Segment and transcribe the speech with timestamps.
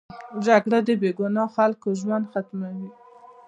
[0.45, 2.89] جګړه د بې ګناه خلکو ژوند ختموي